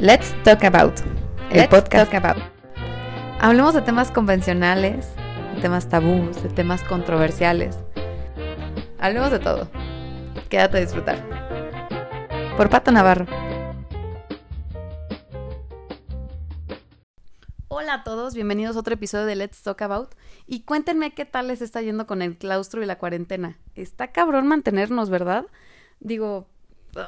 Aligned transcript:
Let's 0.00 0.32
Talk 0.44 0.62
About, 0.62 1.00
el 1.50 1.56
Let's 1.56 1.70
podcast. 1.70 2.12
Talk 2.12 2.24
About. 2.24 2.40
Hablemos 3.40 3.74
de 3.74 3.82
temas 3.82 4.12
convencionales, 4.12 5.08
de 5.56 5.60
temas 5.60 5.88
tabús, 5.88 6.40
de 6.40 6.48
temas 6.50 6.84
controversiales. 6.84 7.76
Hablemos 9.00 9.32
de 9.32 9.40
todo. 9.40 9.68
Quédate 10.48 10.76
a 10.76 10.80
disfrutar. 10.82 11.18
Por 12.56 12.70
Pato 12.70 12.92
Navarro. 12.92 13.26
Hola 17.66 17.94
a 17.94 18.04
todos, 18.04 18.36
bienvenidos 18.36 18.76
a 18.76 18.78
otro 18.78 18.94
episodio 18.94 19.26
de 19.26 19.34
Let's 19.34 19.64
Talk 19.64 19.82
About. 19.82 20.14
Y 20.46 20.60
cuéntenme 20.60 21.12
qué 21.12 21.24
tal 21.24 21.48
les 21.48 21.60
está 21.60 21.82
yendo 21.82 22.06
con 22.06 22.22
el 22.22 22.38
claustro 22.38 22.84
y 22.84 22.86
la 22.86 22.98
cuarentena. 22.98 23.58
Está 23.74 24.12
cabrón 24.12 24.46
mantenernos, 24.46 25.10
¿verdad? 25.10 25.46
Digo, 25.98 26.46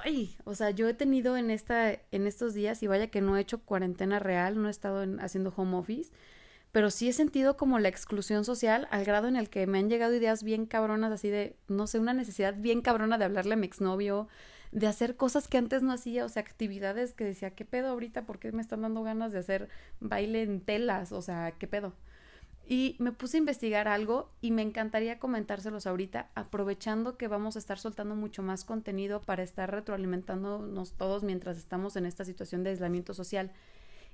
ay, 0.04 0.36
o 0.44 0.54
sea, 0.54 0.70
yo 0.70 0.88
he 0.88 0.94
tenido 0.94 1.36
en 1.36 1.50
esta, 1.50 1.92
en 1.92 2.26
estos 2.26 2.54
días, 2.54 2.82
y 2.82 2.86
vaya 2.86 3.08
que 3.08 3.20
no 3.20 3.36
he 3.36 3.40
hecho 3.40 3.60
cuarentena 3.62 4.18
real, 4.18 4.60
no 4.60 4.68
he 4.68 4.70
estado 4.70 5.02
en- 5.02 5.20
haciendo 5.20 5.52
home 5.56 5.76
office, 5.76 6.12
pero 6.72 6.90
sí 6.90 7.08
he 7.08 7.12
sentido 7.12 7.56
como 7.56 7.78
la 7.80 7.88
exclusión 7.88 8.44
social 8.44 8.88
al 8.90 9.04
grado 9.04 9.28
en 9.28 9.36
el 9.36 9.50
que 9.50 9.66
me 9.66 9.78
han 9.78 9.90
llegado 9.90 10.14
ideas 10.14 10.42
bien 10.44 10.66
cabronas, 10.66 11.12
así 11.12 11.30
de, 11.30 11.56
no 11.68 11.86
sé, 11.86 11.98
una 11.98 12.14
necesidad 12.14 12.54
bien 12.56 12.82
cabrona 12.82 13.18
de 13.18 13.24
hablarle 13.26 13.54
a 13.54 13.56
mi 13.56 13.66
exnovio, 13.66 14.28
de 14.72 14.86
hacer 14.86 15.16
cosas 15.16 15.48
que 15.48 15.58
antes 15.58 15.82
no 15.82 15.92
hacía, 15.92 16.24
o 16.24 16.28
sea, 16.28 16.42
actividades 16.42 17.14
que 17.14 17.24
decía, 17.24 17.50
¿qué 17.54 17.64
pedo 17.64 17.88
ahorita? 17.90 18.24
¿Por 18.26 18.38
qué 18.38 18.52
me 18.52 18.62
están 18.62 18.82
dando 18.82 19.02
ganas 19.02 19.32
de 19.32 19.40
hacer 19.40 19.68
baile 20.00 20.42
en 20.42 20.60
telas? 20.60 21.12
O 21.12 21.22
sea, 21.22 21.52
¿qué 21.58 21.66
pedo? 21.66 21.94
Y 22.72 22.94
me 23.00 23.10
puse 23.10 23.36
a 23.36 23.38
investigar 23.38 23.88
algo 23.88 24.30
y 24.40 24.52
me 24.52 24.62
encantaría 24.62 25.18
comentárselos 25.18 25.88
ahorita, 25.88 26.30
aprovechando 26.36 27.16
que 27.16 27.26
vamos 27.26 27.56
a 27.56 27.58
estar 27.58 27.80
soltando 27.80 28.14
mucho 28.14 28.44
más 28.44 28.64
contenido 28.64 29.20
para 29.22 29.42
estar 29.42 29.72
retroalimentándonos 29.72 30.92
todos 30.92 31.24
mientras 31.24 31.58
estamos 31.58 31.96
en 31.96 32.06
esta 32.06 32.24
situación 32.24 32.62
de 32.62 32.70
aislamiento 32.70 33.12
social. 33.12 33.50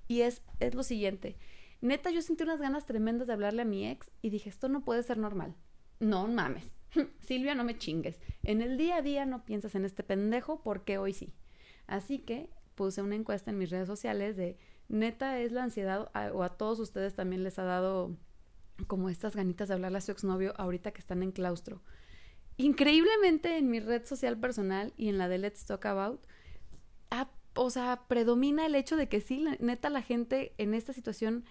Y 0.08 0.22
es, 0.22 0.40
es 0.58 0.74
lo 0.74 0.84
siguiente. 0.84 1.36
Neta, 1.82 2.10
yo 2.10 2.22
sentí 2.22 2.44
unas 2.44 2.58
ganas 2.58 2.86
tremendas 2.86 3.26
de 3.26 3.34
hablarle 3.34 3.60
a 3.60 3.66
mi 3.66 3.86
ex 3.86 4.10
y 4.22 4.30
dije, 4.30 4.48
esto 4.48 4.70
no 4.70 4.86
puede 4.86 5.02
ser 5.02 5.18
normal. 5.18 5.54
No 6.00 6.26
mames. 6.26 6.72
Silvia, 7.20 7.54
no 7.54 7.62
me 7.62 7.76
chingues. 7.76 8.18
En 8.42 8.62
el 8.62 8.78
día 8.78 8.96
a 8.96 9.02
día 9.02 9.26
no 9.26 9.44
piensas 9.44 9.74
en 9.74 9.84
este 9.84 10.02
pendejo 10.02 10.62
porque 10.62 10.96
hoy 10.96 11.12
sí. 11.12 11.34
Así 11.86 12.20
que 12.20 12.48
puse 12.74 13.02
una 13.02 13.16
encuesta 13.16 13.50
en 13.50 13.58
mis 13.58 13.68
redes 13.68 13.86
sociales 13.86 14.34
de, 14.34 14.56
neta, 14.88 15.40
es 15.40 15.52
la 15.52 15.62
ansiedad 15.62 16.10
o 16.32 16.42
a 16.42 16.56
todos 16.56 16.80
ustedes 16.80 17.14
también 17.14 17.44
les 17.44 17.58
ha 17.58 17.64
dado 17.64 18.16
como 18.86 19.08
estas 19.08 19.36
ganitas 19.36 19.68
de 19.68 19.74
hablarle 19.74 19.98
a 19.98 20.02
su 20.02 20.12
exnovio 20.12 20.54
ahorita 20.56 20.92
que 20.92 21.00
están 21.00 21.22
en 21.22 21.32
claustro. 21.32 21.82
Increíblemente 22.58 23.58
en 23.58 23.70
mi 23.70 23.80
red 23.80 24.06
social 24.06 24.38
personal 24.38 24.92
y 24.96 25.08
en 25.08 25.18
la 25.18 25.28
de 25.28 25.38
Let's 25.38 25.64
Talk 25.66 25.84
About, 25.86 26.26
o 27.56 27.70
sea, 27.70 28.02
predomina 28.06 28.66
el 28.66 28.74
hecho 28.74 28.96
de 28.96 29.08
que 29.08 29.20
sí, 29.20 29.44
neta, 29.60 29.90
la 29.90 30.02
gente 30.02 30.54
en 30.58 30.74
esta 30.74 30.92
situación 30.92 31.44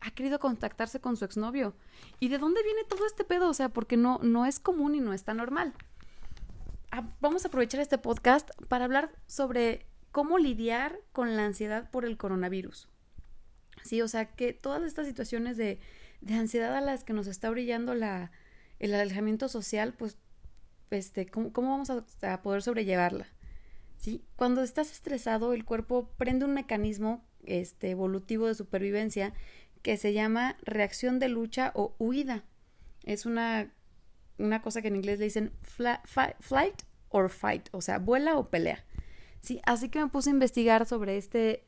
ha 0.00 0.10
querido 0.10 0.40
contactarse 0.40 1.00
con 1.00 1.16
su 1.16 1.24
exnovio. 1.24 1.74
¿Y 2.18 2.28
de 2.28 2.38
dónde 2.38 2.62
viene 2.62 2.82
todo 2.88 3.06
este 3.06 3.24
pedo? 3.24 3.48
O 3.48 3.54
sea, 3.54 3.68
porque 3.68 3.96
no, 3.96 4.18
no 4.22 4.44
es 4.46 4.58
común 4.58 4.94
y 4.94 5.00
no 5.00 5.12
está 5.12 5.32
normal. 5.34 5.72
Ah, 6.90 7.08
vamos 7.20 7.44
a 7.44 7.48
aprovechar 7.48 7.80
este 7.80 7.98
podcast 7.98 8.50
para 8.68 8.84
hablar 8.84 9.12
sobre 9.26 9.86
cómo 10.10 10.38
lidiar 10.38 10.98
con 11.12 11.36
la 11.36 11.46
ansiedad 11.46 11.90
por 11.90 12.04
el 12.04 12.16
coronavirus. 12.16 12.88
Sí, 13.84 14.02
o 14.02 14.08
sea, 14.08 14.34
que 14.34 14.52
todas 14.52 14.82
estas 14.82 15.06
situaciones 15.06 15.56
de, 15.56 15.80
de 16.22 16.34
ansiedad 16.34 16.74
a 16.76 16.80
las 16.80 17.04
que 17.04 17.12
nos 17.12 17.26
está 17.26 17.50
brillando 17.50 17.94
la, 17.94 18.30
el 18.78 18.94
alejamiento 18.94 19.48
social, 19.48 19.92
pues, 19.92 20.16
este, 20.90 21.26
¿cómo, 21.26 21.52
cómo 21.52 21.70
vamos 21.70 21.90
a, 21.90 22.42
poder 22.42 22.62
sobrellevarla? 22.62 23.26
¿sí? 23.98 24.24
Cuando 24.36 24.62
estás 24.62 24.92
estresado, 24.92 25.52
el 25.52 25.64
cuerpo 25.64 26.10
prende 26.16 26.44
un 26.44 26.54
mecanismo 26.54 27.24
este, 27.44 27.90
evolutivo 27.90 28.46
de 28.46 28.54
supervivencia 28.54 29.34
que 29.82 29.96
se 29.96 30.12
llama 30.12 30.56
reacción 30.62 31.18
de 31.18 31.28
lucha 31.28 31.72
o 31.74 31.94
huida. 31.98 32.44
Es 33.04 33.26
una, 33.26 33.72
una 34.38 34.62
cosa 34.62 34.80
que 34.80 34.88
en 34.88 34.96
inglés 34.96 35.18
le 35.18 35.24
dicen 35.24 35.52
flight 35.62 36.82
or 37.08 37.30
fight, 37.30 37.68
o 37.72 37.80
sea, 37.80 37.98
vuela 37.98 38.36
o 38.38 38.48
pelea. 38.48 38.84
Sí, 39.40 39.60
así 39.64 39.88
que 39.88 39.98
me 39.98 40.08
puse 40.08 40.30
a 40.30 40.34
investigar 40.34 40.86
sobre 40.86 41.16
este 41.16 41.64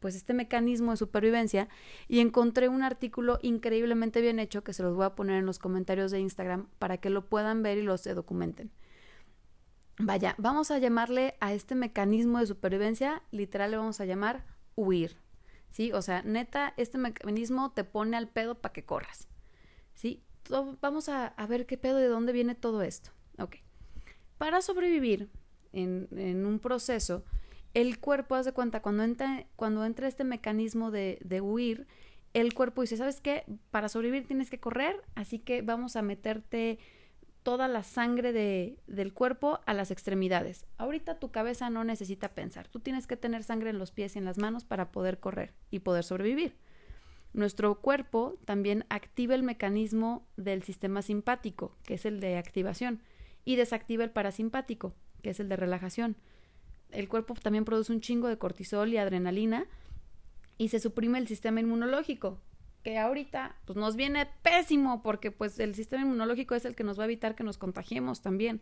pues 0.00 0.16
este 0.16 0.34
mecanismo 0.34 0.90
de 0.90 0.96
supervivencia 0.96 1.68
y 2.08 2.20
encontré 2.20 2.68
un 2.68 2.82
artículo 2.82 3.38
increíblemente 3.42 4.20
bien 4.20 4.38
hecho 4.38 4.64
que 4.64 4.72
se 4.72 4.82
los 4.82 4.96
voy 4.96 5.04
a 5.04 5.14
poner 5.14 5.36
en 5.36 5.46
los 5.46 5.58
comentarios 5.58 6.10
de 6.10 6.20
Instagram 6.20 6.66
para 6.78 6.96
que 6.96 7.10
lo 7.10 7.26
puedan 7.26 7.62
ver 7.62 7.78
y 7.78 7.82
los 7.82 8.00
se 8.00 8.14
documenten. 8.14 8.72
Vaya, 9.98 10.34
vamos 10.38 10.70
a 10.70 10.78
llamarle 10.78 11.34
a 11.40 11.52
este 11.52 11.74
mecanismo 11.74 12.38
de 12.38 12.46
supervivencia, 12.46 13.22
literal 13.30 13.70
le 13.70 13.76
vamos 13.76 14.00
a 14.00 14.06
llamar 14.06 14.46
huir. 14.74 15.18
¿Sí? 15.70 15.92
O 15.92 16.02
sea, 16.02 16.22
neta, 16.22 16.74
este 16.78 16.98
mecanismo 16.98 17.70
te 17.70 17.84
pone 17.84 18.16
al 18.16 18.28
pedo 18.28 18.56
para 18.56 18.72
que 18.72 18.84
corras. 18.84 19.28
¿Sí? 19.94 20.24
Vamos 20.80 21.08
a, 21.08 21.34
ver 21.48 21.66
qué 21.66 21.76
pedo, 21.76 21.98
de 21.98 22.08
dónde 22.08 22.32
viene 22.32 22.54
todo 22.54 22.82
esto. 22.82 23.10
Ok. 23.38 23.56
Para 24.38 24.62
sobrevivir 24.62 25.30
en 25.72 26.46
un 26.46 26.58
proceso, 26.58 27.24
el 27.74 27.98
cuerpo, 27.98 28.34
haz 28.34 28.46
de 28.46 28.52
cuenta, 28.52 28.82
cuando 28.82 29.02
entra, 29.02 29.46
cuando 29.56 29.84
entra 29.84 30.08
este 30.08 30.24
mecanismo 30.24 30.90
de, 30.90 31.18
de 31.24 31.40
huir, 31.40 31.86
el 32.34 32.54
cuerpo 32.54 32.82
dice, 32.82 32.96
¿sabes 32.96 33.20
qué? 33.20 33.44
Para 33.70 33.88
sobrevivir 33.88 34.26
tienes 34.26 34.50
que 34.50 34.60
correr, 34.60 34.96
así 35.14 35.38
que 35.38 35.62
vamos 35.62 35.96
a 35.96 36.02
meterte 36.02 36.78
toda 37.42 37.68
la 37.68 37.82
sangre 37.82 38.32
de, 38.32 38.78
del 38.86 39.12
cuerpo 39.12 39.60
a 39.66 39.74
las 39.74 39.90
extremidades. 39.90 40.66
Ahorita 40.76 41.18
tu 41.18 41.30
cabeza 41.30 41.70
no 41.70 41.84
necesita 41.84 42.28
pensar, 42.34 42.68
tú 42.68 42.80
tienes 42.80 43.06
que 43.06 43.16
tener 43.16 43.42
sangre 43.42 43.70
en 43.70 43.78
los 43.78 43.90
pies 43.90 44.14
y 44.14 44.18
en 44.18 44.24
las 44.24 44.38
manos 44.38 44.64
para 44.64 44.92
poder 44.92 45.18
correr 45.18 45.54
y 45.70 45.80
poder 45.80 46.04
sobrevivir. 46.04 46.56
Nuestro 47.32 47.80
cuerpo 47.80 48.38
también 48.44 48.84
activa 48.88 49.34
el 49.34 49.42
mecanismo 49.42 50.26
del 50.36 50.62
sistema 50.64 51.00
simpático, 51.00 51.76
que 51.84 51.94
es 51.94 52.04
el 52.04 52.20
de 52.20 52.36
activación, 52.36 53.02
y 53.44 53.56
desactiva 53.56 54.04
el 54.04 54.10
parasimpático, 54.10 54.94
que 55.22 55.30
es 55.30 55.40
el 55.40 55.48
de 55.48 55.56
relajación. 55.56 56.16
El 56.92 57.08
cuerpo 57.08 57.34
también 57.34 57.64
produce 57.64 57.92
un 57.92 58.00
chingo 58.00 58.28
de 58.28 58.38
cortisol 58.38 58.92
y 58.92 58.96
adrenalina 58.96 59.66
y 60.58 60.68
se 60.68 60.80
suprime 60.80 61.18
el 61.18 61.26
sistema 61.26 61.60
inmunológico, 61.60 62.38
que 62.82 62.98
ahorita 62.98 63.56
pues 63.64 63.76
nos 63.76 63.96
viene 63.96 64.28
pésimo 64.42 65.02
porque 65.02 65.30
pues 65.30 65.58
el 65.58 65.74
sistema 65.74 66.02
inmunológico 66.02 66.54
es 66.54 66.64
el 66.64 66.74
que 66.74 66.84
nos 66.84 66.98
va 66.98 67.04
a 67.04 67.06
evitar 67.06 67.34
que 67.34 67.44
nos 67.44 67.58
contagiemos 67.58 68.20
también. 68.20 68.60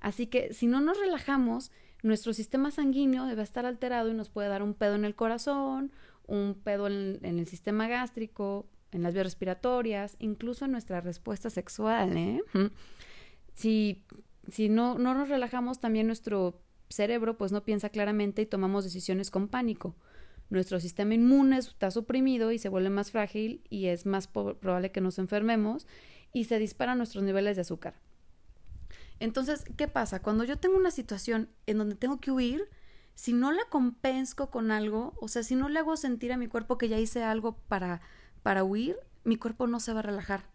Así 0.00 0.26
que 0.26 0.52
si 0.52 0.66
no 0.66 0.80
nos 0.80 0.98
relajamos, 0.98 1.70
nuestro 2.02 2.32
sistema 2.32 2.70
sanguíneo 2.70 3.26
debe 3.26 3.42
estar 3.42 3.66
alterado 3.66 4.10
y 4.10 4.14
nos 4.14 4.28
puede 4.28 4.48
dar 4.48 4.62
un 4.62 4.74
pedo 4.74 4.96
en 4.96 5.04
el 5.04 5.14
corazón, 5.14 5.92
un 6.26 6.60
pedo 6.62 6.88
en, 6.88 7.24
el 7.24 7.46
sistema 7.46 7.88
gástrico, 7.88 8.66
en 8.90 9.02
las 9.02 9.14
vías 9.14 9.26
respiratorias, 9.26 10.16
incluso 10.18 10.64
en 10.64 10.72
nuestra 10.72 11.00
respuesta 11.00 11.50
sexual. 11.50 12.16
¿eh? 12.16 12.42
Si, 13.54 14.02
si 14.50 14.70
no, 14.70 14.96
no 14.96 15.12
nos 15.12 15.28
relajamos, 15.28 15.78
también 15.78 16.06
nuestro 16.06 16.62
cerebro 16.92 17.36
pues 17.36 17.52
no 17.52 17.64
piensa 17.64 17.88
claramente 17.88 18.42
y 18.42 18.46
tomamos 18.46 18.84
decisiones 18.84 19.30
con 19.30 19.48
pánico. 19.48 19.96
Nuestro 20.50 20.80
sistema 20.80 21.14
inmune 21.14 21.58
está 21.58 21.90
suprimido 21.90 22.52
y 22.52 22.58
se 22.58 22.68
vuelve 22.68 22.90
más 22.90 23.10
frágil 23.10 23.62
y 23.70 23.86
es 23.86 24.04
más 24.04 24.26
probable 24.26 24.92
que 24.92 25.00
nos 25.00 25.18
enfermemos 25.18 25.86
y 26.32 26.44
se 26.44 26.58
disparan 26.58 26.98
nuestros 26.98 27.24
niveles 27.24 27.56
de 27.56 27.62
azúcar. 27.62 27.94
Entonces, 29.18 29.64
¿qué 29.76 29.88
pasa? 29.88 30.20
Cuando 30.20 30.44
yo 30.44 30.58
tengo 30.58 30.76
una 30.76 30.90
situación 30.90 31.48
en 31.66 31.78
donde 31.78 31.94
tengo 31.94 32.20
que 32.20 32.30
huir, 32.30 32.68
si 33.14 33.32
no 33.32 33.52
la 33.52 33.64
compenso 33.70 34.50
con 34.50 34.70
algo, 34.70 35.14
o 35.20 35.28
sea, 35.28 35.42
si 35.42 35.54
no 35.54 35.68
le 35.68 35.78
hago 35.78 35.96
sentir 35.96 36.32
a 36.32 36.36
mi 36.36 36.48
cuerpo 36.48 36.76
que 36.76 36.88
ya 36.88 36.98
hice 36.98 37.22
algo 37.22 37.56
para, 37.68 38.00
para 38.42 38.64
huir, 38.64 38.96
mi 39.24 39.36
cuerpo 39.36 39.66
no 39.66 39.80
se 39.80 39.92
va 39.92 40.00
a 40.00 40.02
relajar. 40.02 40.50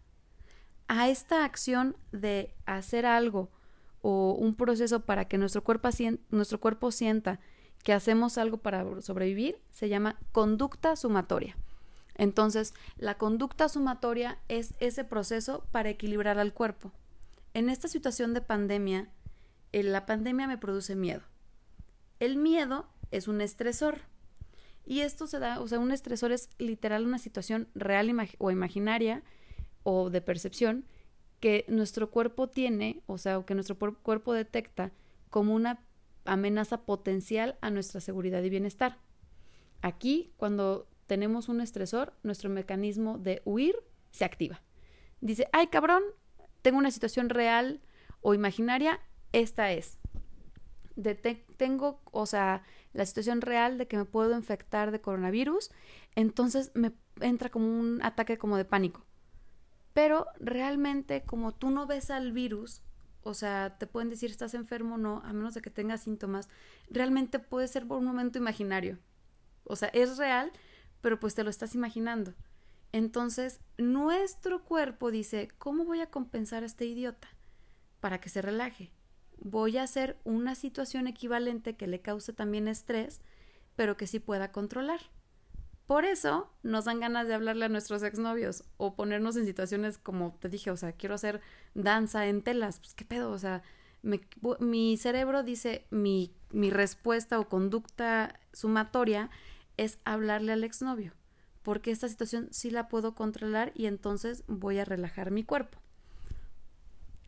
A 0.86 1.08
esta 1.08 1.44
acción 1.44 1.96
de 2.12 2.54
hacer 2.66 3.06
algo 3.06 3.50
o 4.02 4.32
un 4.32 4.54
proceso 4.54 5.00
para 5.00 5.26
que 5.26 5.38
nuestro 5.38 5.64
cuerpo, 5.64 5.88
nuestro 6.30 6.60
cuerpo 6.60 6.90
sienta 6.90 7.40
que 7.82 7.92
hacemos 7.92 8.38
algo 8.38 8.58
para 8.58 9.00
sobrevivir 9.00 9.58
se 9.70 9.88
llama 9.88 10.18
conducta 10.32 10.96
sumatoria. 10.96 11.56
Entonces, 12.16 12.74
la 12.96 13.16
conducta 13.16 13.68
sumatoria 13.68 14.38
es 14.48 14.74
ese 14.80 15.04
proceso 15.04 15.64
para 15.70 15.88
equilibrar 15.88 16.38
al 16.38 16.52
cuerpo. 16.52 16.92
En 17.54 17.70
esta 17.70 17.86
situación 17.86 18.34
de 18.34 18.40
pandemia, 18.40 19.08
eh, 19.72 19.84
la 19.84 20.04
pandemia 20.04 20.48
me 20.48 20.58
produce 20.58 20.96
miedo. 20.96 21.22
El 22.18 22.36
miedo 22.36 22.88
es 23.12 23.28
un 23.28 23.40
estresor. 23.40 24.00
Y 24.84 25.00
esto 25.00 25.26
se 25.26 25.38
da, 25.38 25.60
o 25.60 25.68
sea, 25.68 25.78
un 25.78 25.92
estresor 25.92 26.32
es 26.32 26.50
literal 26.58 27.06
una 27.06 27.18
situación 27.18 27.68
real 27.74 28.10
o 28.38 28.50
imaginaria 28.50 29.22
o 29.82 30.10
de 30.10 30.20
percepción 30.20 30.86
que 31.40 31.64
nuestro 31.68 32.10
cuerpo 32.10 32.48
tiene, 32.48 33.02
o 33.06 33.18
sea, 33.18 33.38
o 33.38 33.46
que 33.46 33.54
nuestro 33.54 33.78
cuerpo 33.78 34.32
detecta 34.32 34.92
como 35.30 35.54
una 35.54 35.84
amenaza 36.24 36.82
potencial 36.82 37.56
a 37.60 37.70
nuestra 37.70 38.00
seguridad 38.00 38.42
y 38.42 38.50
bienestar. 38.50 38.98
Aquí, 39.80 40.32
cuando 40.36 40.88
tenemos 41.06 41.48
un 41.48 41.60
estresor, 41.60 42.12
nuestro 42.22 42.50
mecanismo 42.50 43.18
de 43.18 43.40
huir 43.44 43.76
se 44.10 44.24
activa. 44.24 44.62
Dice, 45.20 45.48
ay 45.52 45.68
cabrón, 45.68 46.02
tengo 46.62 46.78
una 46.78 46.90
situación 46.90 47.28
real 47.30 47.80
o 48.20 48.34
imaginaria, 48.34 49.00
esta 49.32 49.72
es. 49.72 49.98
Tengo, 51.56 52.00
o 52.10 52.26
sea, 52.26 52.62
la 52.92 53.06
situación 53.06 53.40
real 53.40 53.78
de 53.78 53.86
que 53.86 53.96
me 53.96 54.04
puedo 54.04 54.36
infectar 54.36 54.90
de 54.90 55.00
coronavirus, 55.00 55.70
entonces 56.16 56.72
me 56.74 56.92
entra 57.20 57.50
como 57.50 57.66
un 57.78 58.00
ataque 58.02 58.36
como 58.36 58.56
de 58.56 58.64
pánico. 58.64 59.04
Pero 59.98 60.28
realmente 60.38 61.24
como 61.24 61.52
tú 61.52 61.72
no 61.72 61.88
ves 61.88 62.12
al 62.12 62.30
virus, 62.30 62.82
o 63.24 63.34
sea, 63.34 63.78
te 63.78 63.88
pueden 63.88 64.10
decir 64.10 64.30
estás 64.30 64.54
enfermo 64.54 64.94
o 64.94 64.98
no, 64.98 65.20
a 65.24 65.32
menos 65.32 65.54
de 65.54 65.60
que 65.60 65.70
tengas 65.70 66.02
síntomas, 66.02 66.48
realmente 66.88 67.40
puede 67.40 67.66
ser 67.66 67.84
por 67.84 67.98
un 67.98 68.04
momento 68.04 68.38
imaginario. 68.38 69.00
O 69.64 69.74
sea, 69.74 69.88
es 69.88 70.16
real, 70.16 70.52
pero 71.00 71.18
pues 71.18 71.34
te 71.34 71.42
lo 71.42 71.50
estás 71.50 71.74
imaginando. 71.74 72.34
Entonces, 72.92 73.58
nuestro 73.76 74.64
cuerpo 74.64 75.10
dice, 75.10 75.48
¿cómo 75.58 75.84
voy 75.84 76.00
a 76.00 76.12
compensar 76.12 76.62
a 76.62 76.66
este 76.66 76.84
idiota? 76.84 77.26
Para 77.98 78.20
que 78.20 78.28
se 78.28 78.40
relaje. 78.40 78.92
Voy 79.38 79.78
a 79.78 79.82
hacer 79.82 80.20
una 80.22 80.54
situación 80.54 81.08
equivalente 81.08 81.74
que 81.74 81.88
le 81.88 82.02
cause 82.02 82.32
también 82.32 82.68
estrés, 82.68 83.20
pero 83.74 83.96
que 83.96 84.06
sí 84.06 84.20
pueda 84.20 84.52
controlar. 84.52 85.00
Por 85.88 86.04
eso 86.04 86.48
nos 86.62 86.84
dan 86.84 87.00
ganas 87.00 87.26
de 87.26 87.34
hablarle 87.34 87.64
a 87.64 87.68
nuestros 87.68 88.04
exnovios 88.04 88.62
o 88.76 88.94
ponernos 88.94 89.36
en 89.36 89.46
situaciones 89.46 89.98
como 89.98 90.36
te 90.38 90.48
dije, 90.48 90.70
o 90.70 90.76
sea, 90.76 90.92
quiero 90.92 91.16
hacer 91.16 91.40
danza 91.74 92.28
en 92.28 92.42
telas, 92.42 92.78
pues 92.78 92.94
qué 92.94 93.04
pedo, 93.04 93.32
o 93.32 93.38
sea, 93.38 93.62
mi 94.02 94.96
cerebro 94.96 95.42
dice 95.42 95.86
mi, 95.90 96.32
mi 96.50 96.70
respuesta 96.70 97.40
o 97.40 97.48
conducta 97.48 98.38
sumatoria 98.52 99.30
es 99.76 99.98
hablarle 100.04 100.52
al 100.52 100.62
exnovio 100.62 101.14
porque 101.68 101.90
esta 101.90 102.08
situación 102.08 102.48
sí 102.50 102.70
la 102.70 102.88
puedo 102.88 103.14
controlar 103.14 103.72
y 103.74 103.88
entonces 103.88 104.42
voy 104.46 104.78
a 104.78 104.86
relajar 104.86 105.30
mi 105.30 105.44
cuerpo. 105.44 105.78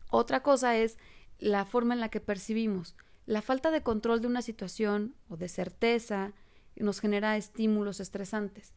Otra 0.09 0.41
cosa 0.41 0.77
es 0.77 0.97
la 1.37 1.63
forma 1.63 1.93
en 1.93 1.99
la 1.99 2.09
que 2.09 2.21
percibimos. 2.21 2.95
La 3.27 3.43
falta 3.43 3.69
de 3.69 3.83
control 3.83 4.19
de 4.19 4.25
una 4.25 4.41
situación 4.41 5.13
o 5.29 5.37
de 5.37 5.47
certeza 5.47 6.33
nos 6.75 6.99
genera 6.99 7.37
estímulos 7.37 7.99
estresantes. 7.99 8.73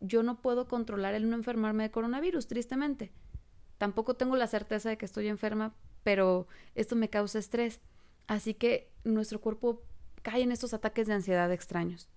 Yo 0.00 0.22
no 0.22 0.40
puedo 0.40 0.68
controlar 0.68 1.14
el 1.14 1.28
no 1.28 1.36
enfermarme 1.36 1.84
de 1.84 1.90
coronavirus, 1.90 2.48
tristemente. 2.48 3.12
Tampoco 3.78 4.14
tengo 4.14 4.36
la 4.36 4.46
certeza 4.46 4.88
de 4.88 4.98
que 4.98 5.06
estoy 5.06 5.28
enferma, 5.28 5.74
pero 6.02 6.46
esto 6.74 6.96
me 6.96 7.10
causa 7.10 7.38
estrés. 7.38 7.80
Así 8.26 8.54
que 8.54 8.92
nuestro 9.04 9.40
cuerpo 9.40 9.82
cae 10.22 10.42
en 10.42 10.52
estos 10.52 10.74
ataques 10.74 11.06
de 11.06 11.14
ansiedad 11.14 11.52
extraños. 11.52 12.08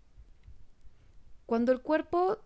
Cuando 1.45 1.71
el 1.71 1.81
cuerpo 1.81 2.39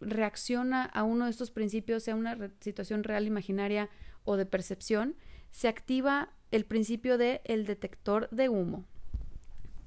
reacciona 0.00 0.84
a 0.84 1.02
uno 1.02 1.26
de 1.26 1.30
estos 1.30 1.50
principios, 1.50 2.02
sea 2.02 2.14
una 2.14 2.50
situación 2.60 3.04
real, 3.04 3.26
imaginaria 3.26 3.90
o 4.24 4.36
de 4.36 4.46
percepción, 4.46 5.16
se 5.50 5.68
activa 5.68 6.30
el 6.50 6.64
principio 6.64 7.18
de 7.18 7.42
el 7.44 7.66
detector 7.66 8.28
de 8.30 8.48
humo. 8.48 8.84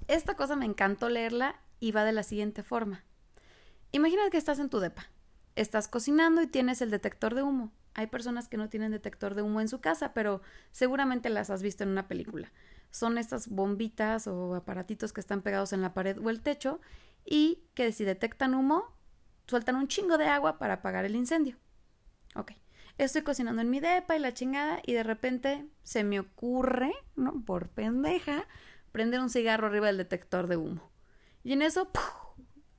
Esta 0.07 0.35
cosa 0.35 0.56
me 0.56 0.65
encantó 0.65 1.09
leerla 1.09 1.62
y 1.83 1.91
va 1.91 2.06
de 2.06 2.13
la 2.13 2.24
siguiente 2.24 2.63
forma. 2.63 3.03
Imagina 3.91 4.30
que 4.31 4.38
estás 4.38 4.57
en 4.59 4.69
tu 4.69 4.80
depa. 4.80 5.09
Estás 5.57 5.89
cocinando 5.89 6.41
y 6.41 6.47
tienes 6.47 6.81
el 6.81 6.89
detector 6.89 7.35
de 7.35 7.44
humo. 7.44 7.74
Hay 7.94 8.07
personas 8.07 8.47
que 8.47 8.56
no 8.56 8.69
tienen 8.69 8.94
detector 8.94 9.35
de 9.35 9.41
humo 9.41 9.59
en 9.59 9.68
su 9.68 9.81
casa, 9.81 10.13
pero 10.13 10.41
seguramente 10.71 11.30
las 11.30 11.50
has 11.50 11.62
visto 11.62 11.83
en 11.83 11.89
una 11.89 12.07
película. 12.07 12.53
Son 12.89 13.18
estas 13.18 13.50
bombitas 13.50 14.27
o 14.27 14.56
aparatitos 14.56 15.12
que 15.12 15.19
están 15.19 15.41
pegados 15.41 15.74
en 15.74 15.81
la 15.81 15.94
pared 15.94 16.18
o 16.24 16.30
el 16.30 16.39
techo 16.39 16.80
y 17.25 17.65
que 17.74 17.91
si 17.91 18.06
detectan 18.06 18.53
humo, 18.56 18.85
sueltan 19.45 19.75
un 19.75 19.89
chingo 19.89 20.18
de 20.18 20.27
agua 20.27 20.59
para 20.59 20.75
apagar 20.75 21.03
el 21.03 21.18
incendio. 21.18 21.57
Ok. 22.33 22.53
Estoy 22.97 23.24
cocinando 23.24 23.62
en 23.62 23.69
mi 23.69 23.81
depa 23.81 24.15
y 24.15 24.19
la 24.19 24.33
chingada 24.33 24.80
y 24.85 24.94
de 24.94 25.03
repente 25.03 25.68
se 25.83 26.06
me 26.06 26.21
ocurre, 26.21 26.94
¿no? 27.18 27.44
Por 27.44 27.68
pendeja, 27.68 28.47
prender 28.94 29.19
un 29.19 29.30
cigarro 29.30 29.68
arriba 29.68 29.88
del 29.88 29.97
detector 29.97 30.47
de 30.47 30.56
humo. 30.56 30.93
Y 31.44 31.54
en 31.54 31.62
eso, 31.62 31.90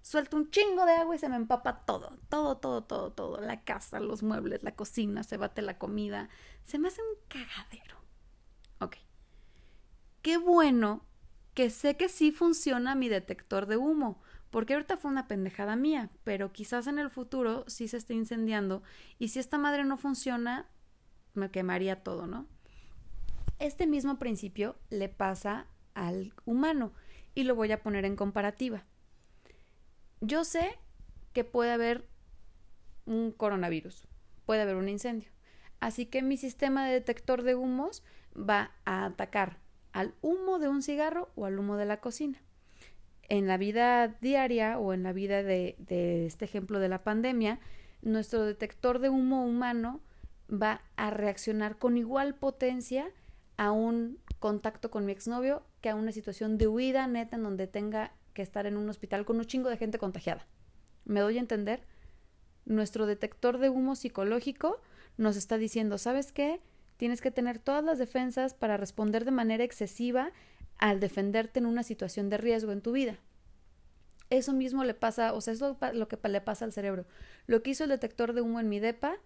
suelto 0.02 0.36
un 0.36 0.50
chingo 0.50 0.84
de 0.86 0.92
agua 0.92 1.16
y 1.16 1.18
se 1.18 1.28
me 1.28 1.36
empapa 1.36 1.84
todo, 1.84 2.18
todo, 2.28 2.56
todo, 2.58 2.84
todo, 2.84 3.12
todo. 3.12 3.40
La 3.40 3.64
casa, 3.64 4.00
los 4.00 4.22
muebles, 4.22 4.62
la 4.62 4.74
cocina, 4.74 5.22
se 5.22 5.36
bate 5.36 5.62
la 5.62 5.78
comida. 5.78 6.28
Se 6.64 6.78
me 6.78 6.88
hace 6.88 7.02
un 7.02 7.18
cagadero. 7.28 7.96
Ok. 8.80 8.96
Qué 10.22 10.38
bueno 10.38 11.04
que 11.54 11.70
sé 11.70 11.96
que 11.96 12.08
sí 12.08 12.32
funciona 12.32 12.94
mi 12.94 13.08
detector 13.08 13.66
de 13.66 13.76
humo 13.76 14.20
porque 14.50 14.74
ahorita 14.74 14.96
fue 14.96 15.10
una 15.10 15.26
pendejada 15.26 15.74
mía, 15.74 16.10
pero 16.22 16.52
quizás 16.52 16.86
en 16.86 17.00
el 17.00 17.10
futuro 17.10 17.64
sí 17.66 17.88
se 17.88 17.96
esté 17.96 18.14
incendiando 18.14 18.84
y 19.18 19.28
si 19.28 19.40
esta 19.40 19.58
madre 19.58 19.84
no 19.84 19.96
funciona, 19.96 20.68
me 21.32 21.50
quemaría 21.50 22.04
todo, 22.04 22.28
¿no? 22.28 22.46
Este 23.58 23.88
mismo 23.88 24.18
principio 24.20 24.76
le 24.90 25.08
pasa 25.08 25.66
al 25.94 26.34
humano 26.44 26.92
y 27.34 27.44
lo 27.44 27.54
voy 27.54 27.72
a 27.72 27.82
poner 27.82 28.04
en 28.04 28.16
comparativa. 28.16 28.84
Yo 30.20 30.44
sé 30.44 30.78
que 31.32 31.44
puede 31.44 31.72
haber 31.72 32.08
un 33.06 33.32
coronavirus, 33.32 34.06
puede 34.46 34.62
haber 34.62 34.76
un 34.76 34.88
incendio. 34.88 35.30
Así 35.80 36.06
que 36.06 36.22
mi 36.22 36.36
sistema 36.36 36.86
de 36.86 36.94
detector 36.94 37.42
de 37.42 37.54
humos 37.54 38.02
va 38.36 38.72
a 38.84 39.04
atacar 39.04 39.58
al 39.92 40.14
humo 40.22 40.58
de 40.58 40.68
un 40.68 40.82
cigarro 40.82 41.30
o 41.34 41.44
al 41.44 41.58
humo 41.58 41.76
de 41.76 41.84
la 41.84 42.00
cocina 42.00 42.42
en 43.28 43.46
la 43.46 43.56
vida 43.56 44.08
diaria 44.20 44.78
o 44.78 44.92
en 44.92 45.02
la 45.02 45.12
vida 45.12 45.42
de, 45.42 45.76
de, 45.78 46.26
este 46.26 46.44
ejemplo 46.44 46.78
de 46.78 46.88
la 46.88 47.02
pandemia, 47.02 47.60
nuestro 48.02 48.44
detector 48.44 48.98
de 48.98 49.08
humo 49.08 49.44
humano 49.44 50.00
va 50.50 50.82
a 50.96 51.10
reaccionar 51.10 51.78
con 51.78 51.96
igual 51.96 52.34
potencia 52.34 53.10
a 53.56 53.70
un 53.72 54.18
contacto 54.38 54.90
con 54.90 55.06
mi 55.06 55.12
exnovio 55.12 55.62
que 55.80 55.90
a 55.90 55.94
una 55.94 56.12
situación 56.12 56.58
de 56.58 56.66
huida 56.66 57.06
neta 57.06 57.36
en 57.36 57.42
donde 57.42 57.66
tenga 57.66 58.12
que 58.32 58.42
estar 58.42 58.66
en 58.66 58.76
un 58.76 58.88
hospital 58.88 59.24
con 59.24 59.38
un 59.38 59.44
chingo 59.44 59.70
de 59.70 59.76
gente 59.76 59.98
contagiada. 59.98 60.46
¿Me 61.04 61.20
doy 61.20 61.38
a 61.38 61.40
entender? 61.40 61.86
Nuestro 62.64 63.06
detector 63.06 63.58
de 63.58 63.68
humo 63.68 63.94
psicológico 63.94 64.80
nos 65.16 65.36
está 65.36 65.58
diciendo, 65.58 65.98
¿sabes 65.98 66.32
qué? 66.32 66.60
Tienes 66.96 67.20
que 67.20 67.30
tener 67.30 67.58
todas 67.58 67.84
las 67.84 67.98
defensas 67.98 68.54
para 68.54 68.76
responder 68.76 69.24
de 69.24 69.30
manera 69.30 69.64
excesiva 69.64 70.32
al 70.78 71.00
defenderte 71.00 71.60
en 71.60 71.66
una 71.66 71.82
situación 71.82 72.30
de 72.30 72.38
riesgo 72.38 72.72
en 72.72 72.80
tu 72.80 72.92
vida. 72.92 73.18
Eso 74.30 74.52
mismo 74.52 74.84
le 74.84 74.94
pasa, 74.94 75.32
o 75.34 75.40
sea, 75.40 75.52
es 75.52 75.60
lo, 75.60 76.08
que 76.08 76.28
le 76.28 76.40
pasa 76.40 76.64
al 76.64 76.72
cerebro. 76.72 77.04
Lo 77.46 77.62
que 77.62 77.70
hizo 77.70 77.84
el 77.84 77.90
detector 77.90 78.32
de 78.32 78.40
humo 78.40 78.58
en 78.58 78.68
mi 78.68 78.80
depa, 78.80 79.16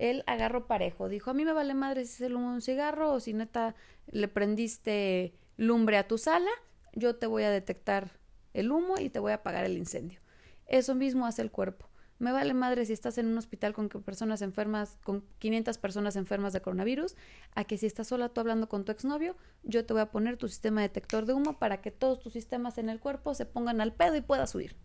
él 0.00 0.24
agarró 0.26 0.66
parejo. 0.66 1.08
Dijo, 1.08 1.30
a 1.30 1.34
mí 1.34 1.44
me 1.44 1.52
vale 1.52 1.74
madre 1.74 2.06
si 2.06 2.14
es 2.14 2.20
el 2.22 2.34
humo 2.34 2.52
un 2.52 2.62
cigarro 2.62 3.12
o 3.12 3.20
si 3.20 3.34
neta 3.34 3.74
le 4.10 4.28
prendiste 4.28 5.34
lumbre 5.58 5.98
a 5.98 6.08
tu 6.08 6.16
sala, 6.16 6.50
yo 6.94 7.16
te 7.16 7.26
voy 7.26 7.42
a 7.42 7.50
detectar 7.50 8.18
el 8.54 8.72
humo 8.72 8.94
y 8.98 9.10
te 9.10 9.18
voy 9.18 9.32
a 9.32 9.36
apagar 9.36 9.66
el 9.66 9.76
incendio. 9.76 10.18
Eso 10.66 10.94
mismo 10.94 11.26
hace 11.26 11.42
el 11.42 11.50
cuerpo. 11.50 11.90
Me 12.18 12.32
vale 12.32 12.54
madre 12.54 12.86
si 12.86 12.94
estás 12.94 13.18
en 13.18 13.26
un 13.26 13.36
hospital 13.36 13.74
con 13.74 13.88
personas 13.88 14.40
enfermas, 14.42 14.98
con 15.04 15.24
500 15.38 15.76
personas 15.78 16.16
enfermas 16.16 16.54
de 16.54 16.62
coronavirus, 16.62 17.14
a 17.54 17.64
que 17.64 17.76
si 17.76 17.86
estás 17.86 18.08
sola 18.08 18.30
tú 18.30 18.40
hablando 18.40 18.68
con 18.68 18.84
tu 18.84 18.92
exnovio, 18.92 19.36
yo 19.62 19.84
te 19.84 19.92
voy 19.92 20.02
a 20.02 20.10
poner 20.10 20.38
tu 20.38 20.48
sistema 20.48 20.80
detector 20.80 21.26
de 21.26 21.34
humo 21.34 21.58
para 21.58 21.82
que 21.82 21.90
todos 21.90 22.20
tus 22.20 22.32
sistemas 22.32 22.78
en 22.78 22.88
el 22.88 23.00
cuerpo 23.00 23.34
se 23.34 23.46
pongan 23.46 23.80
al 23.80 23.94
pedo 23.94 24.16
y 24.16 24.22
puedas 24.22 24.54
huir. 24.54 24.76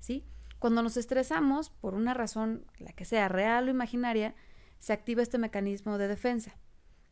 ¿Sí? 0.00 0.24
Cuando 0.64 0.82
nos 0.82 0.96
estresamos, 0.96 1.68
por 1.68 1.92
una 1.92 2.14
razón, 2.14 2.64
la 2.78 2.94
que 2.94 3.04
sea 3.04 3.28
real 3.28 3.68
o 3.68 3.70
imaginaria, 3.70 4.34
se 4.78 4.94
activa 4.94 5.20
este 5.20 5.36
mecanismo 5.36 5.98
de 5.98 6.08
defensa. 6.08 6.56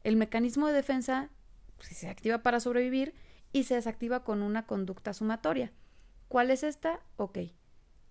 El 0.04 0.16
mecanismo 0.16 0.68
de 0.68 0.72
defensa 0.72 1.28
pues, 1.76 1.88
se 1.88 2.08
activa 2.08 2.42
para 2.42 2.60
sobrevivir 2.60 3.12
y 3.52 3.64
se 3.64 3.74
desactiva 3.74 4.24
con 4.24 4.40
una 4.40 4.66
conducta 4.66 5.12
sumatoria. 5.12 5.70
¿Cuál 6.28 6.50
es 6.50 6.62
esta? 6.62 7.00
Ok 7.16 7.40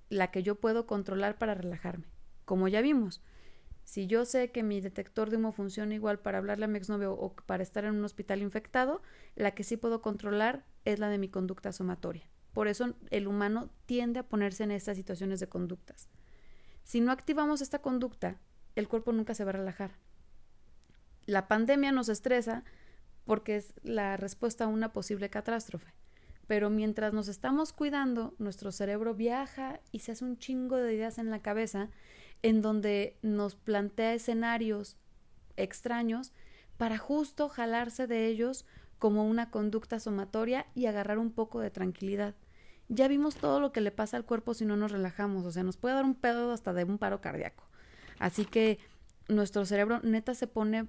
la 0.09 0.29
que 0.29 0.43
yo 0.43 0.59
puedo 0.59 0.85
controlar 0.85 1.39
para 1.39 1.55
relajarme. 1.55 2.05
Como 2.45 2.67
ya 2.67 2.81
vimos, 2.81 3.23
si 3.83 4.05
yo 4.05 4.25
sé 4.25 4.51
que 4.51 4.61
mi 4.61 4.79
detector 4.79 5.31
de 5.31 5.37
humo 5.37 5.53
funciona 5.53 5.95
igual 5.95 6.19
para 6.19 6.37
hablarle 6.37 6.65
a 6.65 6.67
mi 6.67 6.77
exnovio 6.77 7.13
o 7.13 7.33
para 7.33 7.63
estar 7.63 7.83
en 7.85 7.95
un 7.95 8.05
hospital 8.05 8.43
infectado, 8.43 9.01
la 9.35 9.55
que 9.55 9.63
sí 9.63 9.75
puedo 9.75 10.03
controlar 10.03 10.65
es 10.85 10.99
la 10.99 11.09
de 11.09 11.17
mi 11.17 11.29
conducta 11.29 11.71
somatoria. 11.71 12.29
Por 12.53 12.67
eso 12.67 12.93
el 13.09 13.27
humano 13.27 13.69
tiende 13.85 14.19
a 14.19 14.27
ponerse 14.27 14.63
en 14.63 14.71
estas 14.71 14.97
situaciones 14.97 15.39
de 15.39 15.47
conductas. 15.47 16.09
Si 16.83 17.01
no 17.01 17.11
activamos 17.11 17.61
esta 17.61 17.79
conducta, 17.79 18.39
el 18.75 18.87
cuerpo 18.87 19.11
nunca 19.11 19.33
se 19.33 19.43
va 19.43 19.49
a 19.49 19.53
relajar. 19.53 19.91
La 21.25 21.47
pandemia 21.47 21.91
nos 21.91 22.09
estresa 22.09 22.63
porque 23.25 23.55
es 23.57 23.73
la 23.83 24.17
respuesta 24.17 24.65
a 24.65 24.67
una 24.67 24.91
posible 24.91 25.29
catástrofe 25.29 25.93
pero 26.51 26.69
mientras 26.69 27.13
nos 27.13 27.29
estamos 27.29 27.71
cuidando, 27.71 28.35
nuestro 28.37 28.73
cerebro 28.73 29.15
viaja 29.15 29.79
y 29.93 29.99
se 29.99 30.11
hace 30.11 30.25
un 30.25 30.37
chingo 30.37 30.75
de 30.75 30.93
ideas 30.93 31.17
en 31.17 31.29
la 31.29 31.41
cabeza 31.41 31.87
en 32.41 32.61
donde 32.61 33.17
nos 33.21 33.55
plantea 33.55 34.13
escenarios 34.15 34.97
extraños 35.55 36.33
para 36.75 36.97
justo 36.97 37.47
jalarse 37.47 38.05
de 38.05 38.27
ellos 38.27 38.65
como 39.01 39.25
una 39.25 39.49
conducta 39.49 39.99
somatoria 39.99 40.67
y 40.75 40.85
agarrar 40.85 41.17
un 41.17 41.31
poco 41.31 41.59
de 41.59 41.71
tranquilidad. 41.71 42.35
Ya 42.87 43.07
vimos 43.07 43.35
todo 43.35 43.59
lo 43.59 43.71
que 43.71 43.81
le 43.81 43.89
pasa 43.89 44.15
al 44.15 44.25
cuerpo 44.25 44.53
si 44.53 44.63
no 44.63 44.77
nos 44.77 44.91
relajamos, 44.91 45.43
o 45.43 45.51
sea, 45.51 45.63
nos 45.63 45.75
puede 45.75 45.95
dar 45.95 46.05
un 46.05 46.13
pedo 46.13 46.51
hasta 46.51 46.71
de 46.71 46.83
un 46.83 46.99
paro 46.99 47.19
cardíaco. 47.19 47.63
Así 48.19 48.45
que 48.45 48.77
nuestro 49.27 49.65
cerebro 49.65 50.01
neta 50.03 50.35
se 50.35 50.45
pone 50.45 50.87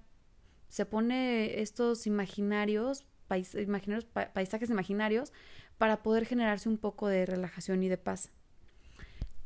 se 0.69 0.85
pone 0.85 1.63
estos 1.63 2.07
imaginarios 2.07 3.07
imaginarios, 3.55 4.05
paisajes 4.05 4.69
imaginarios 4.69 5.33
para 5.79 6.03
poder 6.03 6.27
generarse 6.27 6.69
un 6.69 6.77
poco 6.77 7.09
de 7.09 7.25
relajación 7.25 7.83
y 7.83 7.89
de 7.89 7.97
paz. 7.97 8.31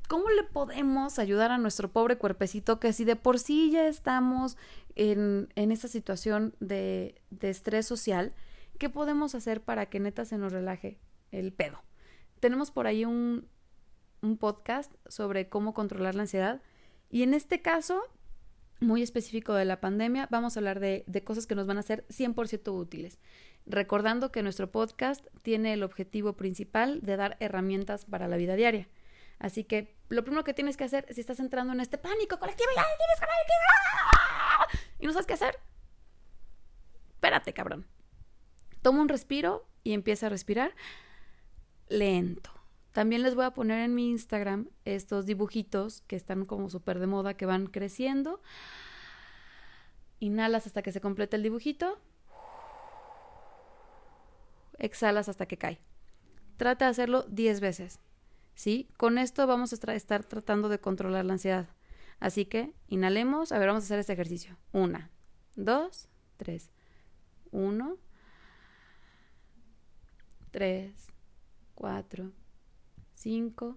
¿Cómo 0.08 0.28
le 0.30 0.42
podemos 0.42 1.20
ayudar 1.20 1.52
a 1.52 1.58
nuestro 1.58 1.92
pobre 1.92 2.18
cuerpecito 2.18 2.80
que 2.80 2.92
si 2.92 3.04
de 3.04 3.14
por 3.14 3.38
sí 3.38 3.70
ya 3.70 3.86
estamos 3.86 4.56
en, 4.96 5.52
en 5.54 5.70
esta 5.70 5.86
situación 5.86 6.56
de, 6.58 7.22
de 7.30 7.50
estrés 7.50 7.86
social, 7.86 8.34
qué 8.76 8.90
podemos 8.90 9.34
hacer 9.34 9.62
para 9.62 9.86
que 9.86 10.00
neta 10.00 10.24
se 10.24 10.38
nos 10.38 10.52
relaje 10.52 10.98
el 11.30 11.52
pedo? 11.52 11.82
Tenemos 12.40 12.70
por 12.70 12.86
ahí 12.86 13.04
un, 13.04 13.48
podcast 14.40 14.92
sobre 15.06 15.48
cómo 15.48 15.72
controlar 15.72 16.16
la 16.16 16.22
ansiedad 16.22 16.60
y 17.10 17.22
en 17.22 17.32
este 17.32 17.62
caso 17.62 18.02
muy 18.80 19.00
específico 19.00 19.54
de 19.54 19.64
la 19.64 19.80
pandemia, 19.80 20.26
vamos 20.32 20.56
a 20.56 20.60
hablar 20.60 20.80
de, 20.80 21.04
cosas 21.24 21.46
que 21.46 21.54
nos 21.54 21.68
van 21.68 21.78
a 21.78 21.82
ser 21.82 22.04
100% 22.08 22.72
útiles. 22.76 23.20
Recordando 23.66 24.32
que 24.32 24.42
nuestro 24.42 24.72
podcast 24.72 25.24
tiene 25.42 25.74
el 25.74 25.84
objetivo 25.84 26.32
principal 26.32 27.00
de 27.02 27.16
dar 27.16 27.36
herramientas 27.38 28.04
para 28.04 28.26
la 28.26 28.36
vida 28.36 28.56
diaria. 28.56 28.88
Así 29.38 29.62
que 29.62 29.94
lo 30.08 30.24
primero 30.24 30.42
que 30.42 30.54
tienes 30.54 30.76
que 30.76 30.84
hacer 30.84 31.06
si 31.14 31.20
estás 31.20 31.38
entrando 31.38 31.72
en 31.72 31.80
este 31.80 31.98
pánico 31.98 32.38
colectivo 32.40 32.70
ya 32.74 32.82
tienes 32.82 33.20
y 34.98 35.06
no 35.06 35.12
sabes 35.12 35.26
qué 35.26 35.34
hacer, 35.34 35.58
espérate, 37.14 37.52
cabrón. 37.52 37.86
Toma 38.86 39.02
un 39.02 39.08
respiro 39.08 39.66
y 39.82 39.94
empieza 39.94 40.26
a 40.26 40.28
respirar 40.28 40.72
lento. 41.88 42.52
También 42.92 43.24
les 43.24 43.34
voy 43.34 43.44
a 43.44 43.50
poner 43.50 43.80
en 43.80 43.96
mi 43.96 44.10
Instagram 44.10 44.68
estos 44.84 45.26
dibujitos 45.26 46.02
que 46.02 46.14
están 46.14 46.44
como 46.44 46.70
súper 46.70 47.00
de 47.00 47.08
moda, 47.08 47.34
que 47.34 47.46
van 47.46 47.66
creciendo. 47.66 48.40
Inhalas 50.20 50.68
hasta 50.68 50.82
que 50.82 50.92
se 50.92 51.00
complete 51.00 51.34
el 51.34 51.42
dibujito. 51.42 51.98
Exhalas 54.78 55.28
hasta 55.28 55.46
que 55.46 55.58
cae. 55.58 55.80
Trata 56.56 56.84
de 56.84 56.92
hacerlo 56.92 57.24
10 57.24 57.58
veces. 57.58 57.98
¿Sí? 58.54 58.88
Con 58.96 59.18
esto 59.18 59.48
vamos 59.48 59.72
a 59.72 59.94
estar 59.94 60.22
tratando 60.22 60.68
de 60.68 60.78
controlar 60.78 61.24
la 61.24 61.32
ansiedad. 61.32 61.70
Así 62.20 62.44
que 62.44 62.72
inhalemos. 62.86 63.50
A 63.50 63.58
ver, 63.58 63.66
vamos 63.66 63.82
a 63.82 63.86
hacer 63.86 63.98
este 63.98 64.12
ejercicio. 64.12 64.56
Una, 64.70 65.10
dos, 65.56 66.08
tres. 66.36 66.70
Uno, 67.50 67.98
tres, 70.56 71.08
cuatro. 71.74 72.32
5, 73.12 73.76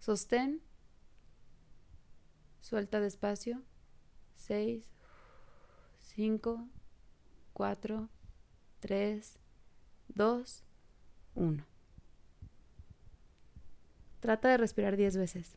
sostén, 0.00 0.60
suelta 2.60 2.98
despacio, 2.98 3.62
6, 4.34 4.84
5, 6.00 6.68
4, 7.52 8.08
3, 8.80 9.38
2, 10.08 10.64
1. 11.36 11.64
Trata 14.18 14.48
de 14.48 14.56
respirar 14.56 14.96
10 14.96 15.16
veces. 15.18 15.56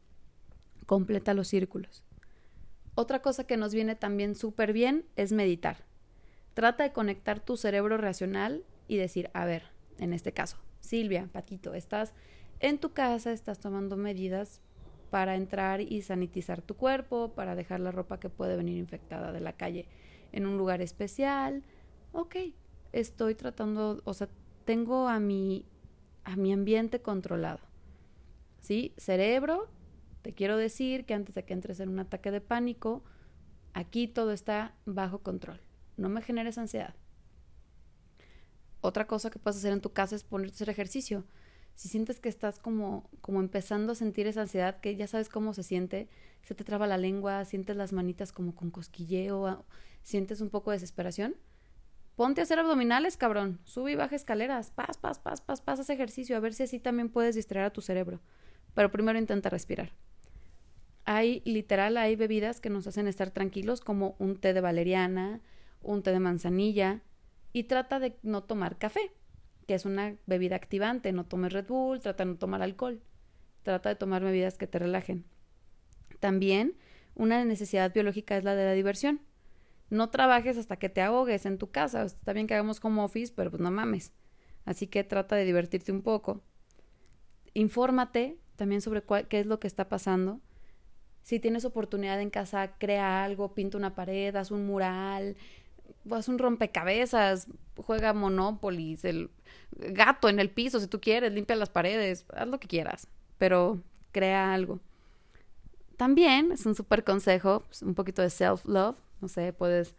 Completa 0.85 1.33
los 1.33 1.47
círculos. 1.47 2.03
Otra 2.93 3.23
cosa 3.23 3.45
que 3.45 3.57
nos 3.57 3.73
viene 3.73 3.95
también 3.95 4.35
súper 4.35 4.71
bien 4.71 5.03
es 5.15 5.31
meditar. 5.31 5.83
Trata 6.53 6.83
de 6.83 6.93
conectar 6.93 7.39
tu 7.39 7.57
cerebro 7.57 7.97
racional 7.97 8.63
y 8.87 8.97
decir, 8.97 9.31
a 9.33 9.45
ver, 9.45 9.78
en 9.99 10.13
este 10.13 10.31
caso, 10.31 10.57
Silvia, 10.79 11.29
Patito, 11.31 11.73
estás 11.73 12.13
en 12.59 12.77
tu 12.77 12.91
casa 12.91 13.31
estás 13.31 13.59
tomando 13.59 13.95
medidas 13.95 14.61
para 15.09 15.35
entrar 15.35 15.81
y 15.81 16.01
sanitizar 16.01 16.61
tu 16.61 16.75
cuerpo, 16.75 17.33
para 17.33 17.55
dejar 17.55 17.79
la 17.79 17.91
ropa 17.91 18.19
que 18.19 18.29
puede 18.29 18.57
venir 18.57 18.77
infectada 18.77 19.31
de 19.31 19.39
la 19.39 19.53
calle 19.53 19.87
en 20.31 20.45
un 20.45 20.57
lugar 20.57 20.81
especial. 20.81 21.63
Ok, 22.11 22.35
estoy 22.91 23.35
tratando, 23.35 24.01
o 24.03 24.13
sea, 24.13 24.27
tengo 24.65 25.07
a 25.07 25.19
mi, 25.19 25.65
a 26.25 26.35
mi 26.35 26.51
ambiente 26.53 27.01
controlado. 27.01 27.59
¿Sí? 28.59 28.93
Cerebro, 28.97 29.67
te 30.21 30.33
quiero 30.33 30.57
decir 30.57 31.05
que 31.05 31.13
antes 31.13 31.33
de 31.33 31.45
que 31.45 31.53
entres 31.53 31.79
en 31.79 31.89
un 31.89 31.99
ataque 31.99 32.29
de 32.29 32.41
pánico, 32.41 33.03
aquí 33.73 34.07
todo 34.07 34.31
está 34.31 34.75
bajo 34.85 35.19
control. 35.19 35.61
No 35.95 36.09
me 36.09 36.21
generes 36.21 36.57
ansiedad. 36.57 36.93
Otra 38.81 39.07
cosa 39.07 39.29
que 39.29 39.39
puedes 39.39 39.57
hacer 39.57 39.73
en 39.73 39.81
tu 39.81 39.91
casa 39.91 40.15
es 40.15 40.23
ponerte 40.23 40.53
a 40.53 40.55
hacer 40.55 40.69
ejercicio 40.69 41.25
si 41.79 41.87
sientes 41.87 42.19
que 42.19 42.27
estás 42.27 42.59
como, 42.59 43.09
como 43.21 43.39
empezando 43.39 43.93
a 43.93 43.95
sentir 43.95 44.27
esa 44.27 44.41
ansiedad, 44.41 44.81
que 44.81 44.97
ya 44.97 45.07
sabes 45.07 45.29
cómo 45.29 45.53
se 45.53 45.63
siente, 45.63 46.09
se 46.43 46.53
te 46.53 46.65
traba 46.65 46.87
la 46.87 46.97
lengua, 46.97 47.45
sientes 47.45 47.77
las 47.77 47.93
manitas 47.93 48.33
como 48.33 48.53
con 48.53 48.69
cosquilleo, 48.69 49.65
sientes 50.03 50.41
un 50.41 50.49
poco 50.49 50.71
de 50.71 50.75
desesperación, 50.75 51.37
ponte 52.17 52.41
a 52.41 52.43
hacer 52.43 52.59
abdominales, 52.59 53.15
cabrón, 53.15 53.61
sube 53.63 53.93
y 53.93 53.95
baja 53.95 54.17
escaleras, 54.17 54.71
paz, 54.71 54.97
paz, 54.97 55.19
paz, 55.19 55.39
paz, 55.39 55.61
paz, 55.61 55.79
haz 55.79 55.89
ejercicio, 55.89 56.35
a 56.35 56.41
ver 56.41 56.53
si 56.53 56.63
así 56.63 56.79
también 56.79 57.07
puedes 57.07 57.35
distraer 57.35 57.67
a 57.67 57.71
tu 57.71 57.79
cerebro. 57.79 58.19
Pero 58.73 58.91
primero 58.91 59.17
intenta 59.17 59.49
respirar. 59.49 59.93
Hay, 61.05 61.41
literal, 61.45 61.95
hay 61.95 62.17
bebidas 62.17 62.59
que 62.59 62.69
nos 62.69 62.87
hacen 62.87 63.07
estar 63.07 63.31
tranquilos, 63.31 63.79
como 63.79 64.17
un 64.19 64.35
té 64.35 64.53
de 64.53 64.59
valeriana, 64.59 65.39
un 65.81 66.03
té 66.03 66.11
de 66.11 66.19
manzanilla, 66.19 67.03
y 67.53 67.63
trata 67.63 67.99
de 67.99 68.17
no 68.23 68.43
tomar 68.43 68.77
café 68.77 69.11
que 69.69 69.75
es 69.75 69.85
una 69.85 70.15
bebida 70.25 70.55
activante. 70.55 71.11
No 71.11 71.27
tomes 71.27 71.53
Red 71.53 71.67
Bull, 71.67 71.99
trata 71.99 72.25
de 72.25 72.31
no 72.31 72.37
tomar 72.37 72.63
alcohol. 72.63 73.03
Trata 73.61 73.89
de 73.89 73.95
tomar 73.95 74.23
bebidas 74.23 74.57
que 74.57 74.65
te 74.65 74.79
relajen. 74.79 75.25
También 76.19 76.75
una 77.13 77.45
necesidad 77.45 77.93
biológica 77.93 78.35
es 78.35 78.43
la 78.43 78.55
de 78.55 78.65
la 78.65 78.71
diversión. 78.71 79.21
No 79.91 80.09
trabajes 80.09 80.57
hasta 80.57 80.77
que 80.77 80.89
te 80.89 81.03
ahogues 81.03 81.45
en 81.45 81.59
tu 81.59 81.69
casa. 81.69 82.01
Está 82.01 82.33
bien 82.33 82.47
que 82.47 82.55
hagamos 82.55 82.79
como 82.79 83.03
office, 83.03 83.31
pero 83.35 83.51
pues 83.51 83.61
no 83.61 83.69
mames. 83.69 84.11
Así 84.65 84.87
que 84.87 85.03
trata 85.03 85.35
de 85.35 85.45
divertirte 85.45 85.91
un 85.91 86.01
poco. 86.01 86.41
Infórmate 87.53 88.39
también 88.55 88.81
sobre 88.81 89.03
qué 89.29 89.39
es 89.39 89.45
lo 89.45 89.59
que 89.59 89.67
está 89.67 89.87
pasando. 89.87 90.41
Si 91.21 91.39
tienes 91.39 91.63
oportunidad 91.63 92.19
en 92.19 92.31
casa, 92.31 92.75
crea 92.79 93.23
algo, 93.23 93.53
pinta 93.53 93.77
una 93.77 93.93
pared, 93.93 94.35
haz 94.35 94.49
un 94.49 94.65
mural, 94.65 95.37
haz 96.11 96.27
un 96.27 96.39
rompecabezas, 96.39 97.47
juega 97.77 98.13
Monopoly, 98.13 98.97
el 99.03 99.29
gato 99.71 100.29
en 100.29 100.39
el 100.39 100.49
piso 100.49 100.79
si 100.79 100.87
tú 100.87 100.99
quieres, 100.99 101.31
limpia 101.31 101.55
las 101.55 101.69
paredes, 101.69 102.25
haz 102.33 102.47
lo 102.47 102.59
que 102.59 102.67
quieras, 102.67 103.07
pero 103.37 103.81
crea 104.11 104.53
algo. 104.53 104.79
También 105.97 106.51
es 106.51 106.65
un 106.65 106.75
súper 106.75 107.03
consejo, 107.03 107.63
pues, 107.67 107.81
un 107.81 107.93
poquito 107.93 108.21
de 108.21 108.29
self-love, 108.29 108.95
no 109.21 109.27
sé, 109.27 109.53
puedes, 109.53 109.95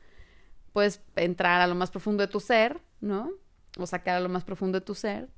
puedes 0.72 1.02
entrar 1.16 1.60
a 1.60 1.66
lo 1.66 1.74
más 1.74 1.90
profundo 1.90 2.22
de 2.26 2.32
tu 2.32 2.40
ser, 2.40 2.80
¿no? 3.00 3.30
O 3.78 3.86
sacar 3.86 4.16
a 4.16 4.20
lo 4.20 4.28
más 4.28 4.44
profundo 4.44 4.80
de 4.80 4.84
tu 4.84 4.94
ser. 4.94 5.28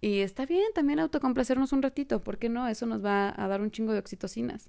Y 0.00 0.20
está 0.20 0.44
bien 0.46 0.72
también 0.74 0.98
autocomplacernos 0.98 1.72
un 1.72 1.82
ratito, 1.82 2.24
¿por 2.24 2.38
qué 2.38 2.48
no? 2.48 2.66
Eso 2.66 2.86
nos 2.86 3.04
va 3.04 3.32
a 3.36 3.46
dar 3.46 3.60
un 3.60 3.70
chingo 3.70 3.92
de 3.92 4.00
oxitocinas 4.00 4.68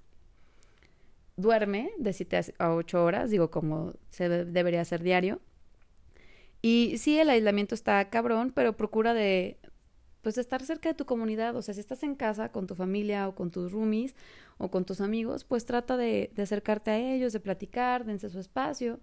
duerme 1.37 1.91
de 1.97 2.13
7 2.13 2.53
a 2.59 2.73
8 2.73 3.03
horas, 3.03 3.29
digo, 3.31 3.51
como 3.51 3.93
se 4.09 4.29
debería 4.29 4.81
hacer 4.81 5.03
diario. 5.03 5.39
Y 6.61 6.97
sí, 6.97 7.19
el 7.19 7.29
aislamiento 7.29 7.75
está 7.75 8.09
cabrón, 8.09 8.51
pero 8.55 8.77
procura 8.77 9.13
de, 9.13 9.57
pues, 10.21 10.37
estar 10.37 10.63
cerca 10.63 10.89
de 10.89 10.95
tu 10.95 11.05
comunidad. 11.05 11.55
O 11.55 11.61
sea, 11.61 11.73
si 11.73 11.81
estás 11.81 12.03
en 12.03 12.15
casa 12.15 12.51
con 12.51 12.67
tu 12.67 12.75
familia 12.75 13.27
o 13.27 13.35
con 13.35 13.51
tus 13.51 13.71
roomies 13.71 14.15
o 14.57 14.71
con 14.71 14.85
tus 14.85 15.01
amigos, 15.01 15.43
pues 15.43 15.65
trata 15.65 15.97
de, 15.97 16.31
de 16.35 16.43
acercarte 16.43 16.91
a 16.91 16.97
ellos, 16.97 17.33
de 17.33 17.39
platicar, 17.39 18.05
dense 18.05 18.29
su 18.29 18.39
espacio. 18.39 18.99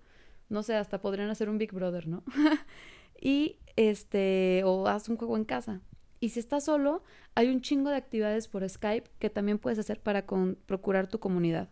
No 0.48 0.62
sé, 0.62 0.74
hasta 0.74 1.00
podrían 1.00 1.30
hacer 1.30 1.48
un 1.48 1.58
Big 1.58 1.72
Brother, 1.72 2.08
¿no? 2.08 2.24
y 3.20 3.58
este, 3.76 4.62
o 4.64 4.86
haz 4.88 5.08
un 5.08 5.16
juego 5.16 5.36
en 5.36 5.44
casa. 5.44 5.80
Y 6.20 6.30
si 6.30 6.40
estás 6.40 6.64
solo, 6.64 7.02
hay 7.34 7.48
un 7.48 7.62
chingo 7.62 7.90
de 7.90 7.96
actividades 7.96 8.46
por 8.48 8.68
Skype 8.68 9.10
que 9.18 9.30
también 9.30 9.58
puedes 9.58 9.78
hacer 9.78 10.00
para 10.00 10.26
con, 10.26 10.58
procurar 10.66 11.06
tu 11.06 11.18
comunidad. 11.18 11.70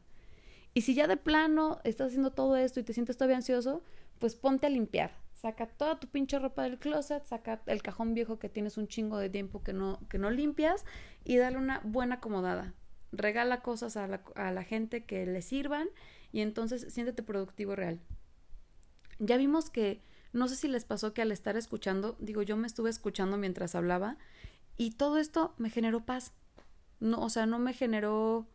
Y 0.79 0.83
si 0.83 0.95
ya 0.95 1.09
de 1.09 1.17
plano 1.17 1.81
estás 1.83 2.07
haciendo 2.07 2.31
todo 2.31 2.57
esto 2.57 2.79
y 2.79 2.85
te 2.85 2.93
sientes 2.93 3.17
todavía 3.17 3.35
ansioso, 3.35 3.83
pues 4.21 4.37
ponte 4.37 4.69
a 4.69 4.71
limpiar. 4.71 5.11
Saca 5.33 5.67
toda 5.67 5.99
tu 5.99 6.07
pinche 6.07 6.39
ropa 6.39 6.63
del 6.63 6.79
closet, 6.79 7.25
saca 7.27 7.61
el 7.67 7.83
cajón 7.83 8.15
viejo 8.15 8.39
que 8.39 8.49
tienes 8.49 8.79
un 8.79 8.87
chingo 8.87 9.19
de 9.19 9.29
tiempo 9.29 9.65
que 9.65 9.73
no, 9.73 9.99
que 10.09 10.19
no 10.19 10.31
limpias 10.31 10.85
y 11.25 11.37
dale 11.37 11.57
una 11.57 11.81
buena 11.83 12.15
acomodada. 12.15 12.75
Regala 13.11 13.61
cosas 13.61 13.97
a 13.97 14.07
la, 14.07 14.23
a 14.37 14.53
la 14.53 14.63
gente 14.63 15.05
que 15.05 15.27
le 15.27 15.43
sirvan 15.43 15.89
y 16.31 16.43
entonces 16.43 16.87
siéntete 16.95 17.25
productivo 17.25 17.75
real. 17.75 17.99
Ya 19.19 19.37
vimos 19.37 19.71
que, 19.71 20.01
no 20.33 20.47
sé 20.47 20.55
si 20.55 20.69
les 20.69 20.85
pasó 20.85 21.13
que 21.13 21.23
al 21.23 21.33
estar 21.33 21.57
escuchando, 21.57 22.15
digo, 22.21 22.43
yo 22.43 22.57
me 22.57 22.69
estuve 22.69 22.89
escuchando 22.89 23.37
mientras 23.37 23.75
hablaba 23.75 24.17
y 24.77 24.93
todo 24.93 25.19
esto 25.19 25.57
me 25.59 25.71
generó 25.71 26.07
paz. 26.07 26.35
No, 27.01 27.21
o 27.21 27.31
sea, 27.31 27.47
no 27.47 27.59
me 27.59 27.73
generó 27.73 28.47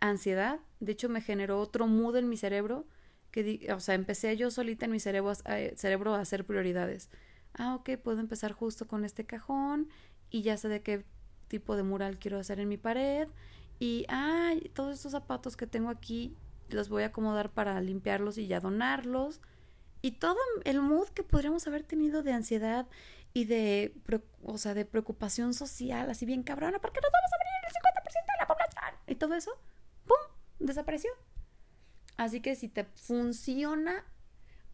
ansiedad, 0.00 0.60
de 0.80 0.92
hecho 0.92 1.08
me 1.08 1.20
generó 1.20 1.60
otro 1.60 1.86
mood 1.86 2.16
en 2.16 2.28
mi 2.28 2.36
cerebro, 2.36 2.86
que, 3.30 3.68
o 3.72 3.80
sea, 3.80 3.94
empecé 3.94 4.36
yo 4.36 4.50
solita 4.50 4.86
en 4.86 4.92
mi 4.92 5.00
cerebro 5.00 5.30
a, 5.30 5.76
cerebro 5.76 6.14
a 6.14 6.20
hacer 6.20 6.44
prioridades. 6.44 7.10
Ah, 7.54 7.74
ok, 7.74 7.90
puedo 8.02 8.20
empezar 8.20 8.52
justo 8.52 8.86
con 8.86 9.04
este 9.04 9.24
cajón 9.24 9.88
y 10.30 10.42
ya 10.42 10.56
sé 10.56 10.68
de 10.68 10.82
qué 10.82 11.04
tipo 11.48 11.76
de 11.76 11.82
mural 11.82 12.18
quiero 12.18 12.38
hacer 12.38 12.60
en 12.60 12.68
mi 12.68 12.76
pared 12.76 13.28
y, 13.78 14.06
ah, 14.08 14.52
todos 14.74 14.94
estos 14.94 15.12
zapatos 15.12 15.56
que 15.56 15.66
tengo 15.66 15.90
aquí 15.90 16.36
los 16.68 16.88
voy 16.88 17.02
a 17.02 17.06
acomodar 17.06 17.50
para 17.50 17.80
limpiarlos 17.80 18.38
y 18.38 18.46
ya 18.46 18.60
donarlos. 18.60 19.40
Y 20.02 20.12
todo 20.12 20.36
el 20.64 20.80
mood 20.80 21.08
que 21.08 21.22
podríamos 21.22 21.66
haber 21.66 21.82
tenido 21.82 22.22
de 22.22 22.32
ansiedad 22.32 22.86
y 23.34 23.44
de, 23.44 23.94
o 24.42 24.58
sea, 24.58 24.74
de 24.74 24.84
preocupación 24.84 25.54
social, 25.54 26.10
así 26.10 26.26
bien 26.26 26.42
cabrona, 26.42 26.78
porque 26.80 27.00
nos 27.00 27.10
vamos 27.10 27.30
a 27.32 27.36
abrir 27.36 27.52
el 27.66 27.72
50% 27.72 28.26
de 28.26 28.38
la 28.38 28.46
población 28.46 29.00
y 29.06 29.14
todo 29.16 29.34
eso, 29.34 29.52
desapareció. 30.60 31.10
Así 32.16 32.40
que 32.40 32.54
si 32.54 32.68
te 32.68 32.84
funciona, 32.84 34.04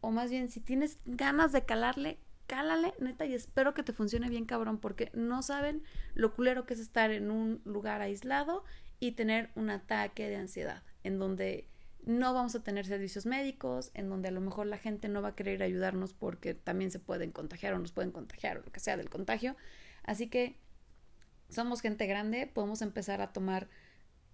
o 0.01 0.11
más 0.11 0.31
bien 0.31 0.51
si 0.51 0.61
tienes 0.61 0.99
ganas 1.05 1.53
de 1.53 1.65
calarle, 1.65 2.19
cálale, 2.47 2.95
neta, 3.01 3.25
y 3.27 3.35
espero 3.35 3.75
que 3.75 3.83
te 3.83 3.93
funcione 3.93 4.29
bien, 4.29 4.47
cabrón, 4.47 4.79
porque 4.79 5.11
no 5.15 5.43
saben 5.43 5.83
lo 6.15 6.35
culero 6.35 6.67
que 6.67 6.75
es 6.75 6.81
estar 6.81 7.11
en 7.11 7.31
un 7.31 7.61
lugar 7.65 8.03
aislado 8.03 8.65
y 9.01 9.13
tener 9.13 9.51
un 9.55 9.71
ataque 9.71 10.29
de 10.29 10.37
ansiedad, 10.37 10.83
en 11.03 11.19
donde 11.19 11.69
no 12.05 12.33
vamos 12.33 12.55
a 12.55 12.63
tener 12.63 12.87
servicios 12.87 13.27
médicos, 13.27 13.91
en 13.95 14.09
donde 14.09 14.29
a 14.29 14.31
lo 14.31 14.41
mejor 14.41 14.67
la 14.67 14.79
gente 14.79 15.09
no 15.09 15.23
va 15.23 15.29
a 15.29 15.35
querer 15.35 15.63
ayudarnos 15.63 16.15
porque 16.15 16.55
también 16.55 16.91
se 16.91 17.01
pueden 17.01 17.33
contagiar 17.33 17.75
o 17.75 17.79
nos 17.79 17.93
pueden 17.93 18.13
contagiar 18.13 18.59
o 18.59 18.63
lo 18.63 18.73
que 18.73 18.81
sea 18.81 18.97
del 18.97 19.11
contagio. 19.11 19.57
Así 20.05 20.29
que 20.29 20.57
somos 21.49 21.81
gente 21.81 22.07
grande, 22.07 22.47
podemos 22.47 22.81
empezar 22.81 23.21
a 23.21 23.33
tomar 23.33 23.69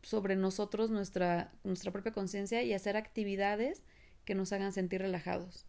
sobre 0.02 0.36
nosotros 0.36 0.90
nuestra, 0.90 1.52
nuestra 1.64 1.92
propia 1.92 2.12
conciencia 2.12 2.62
y 2.62 2.74
hacer 2.74 2.96
actividades 2.96 3.84
que 4.24 4.34
nos 4.34 4.52
hagan 4.52 4.72
sentir 4.72 5.00
relajados. 5.00 5.66